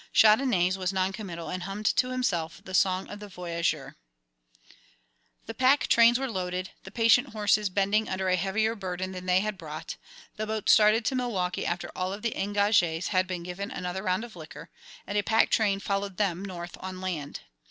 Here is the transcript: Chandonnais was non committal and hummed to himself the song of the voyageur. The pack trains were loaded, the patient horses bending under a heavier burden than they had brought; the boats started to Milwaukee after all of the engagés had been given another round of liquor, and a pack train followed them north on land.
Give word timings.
Chandonnais 0.13 0.77
was 0.77 0.91
non 0.91 1.11
committal 1.13 1.49
and 1.49 1.61
hummed 1.61 1.85
to 1.85 2.09
himself 2.09 2.59
the 2.65 2.73
song 2.73 3.07
of 3.07 3.19
the 3.19 3.27
voyageur. 3.29 3.95
The 5.45 5.53
pack 5.53 5.85
trains 5.85 6.17
were 6.17 6.27
loaded, 6.27 6.71
the 6.85 6.89
patient 6.89 7.33
horses 7.33 7.69
bending 7.69 8.09
under 8.09 8.27
a 8.27 8.35
heavier 8.35 8.73
burden 8.73 9.11
than 9.11 9.27
they 9.27 9.41
had 9.41 9.59
brought; 9.59 9.97
the 10.37 10.47
boats 10.47 10.71
started 10.71 11.05
to 11.05 11.13
Milwaukee 11.15 11.67
after 11.67 11.91
all 11.95 12.13
of 12.13 12.23
the 12.23 12.31
engagés 12.35 13.09
had 13.09 13.27
been 13.27 13.43
given 13.43 13.69
another 13.69 14.01
round 14.01 14.23
of 14.23 14.35
liquor, 14.35 14.71
and 15.05 15.19
a 15.19 15.23
pack 15.23 15.51
train 15.51 15.79
followed 15.79 16.17
them 16.17 16.43
north 16.43 16.77
on 16.81 16.99
land. 16.99 17.41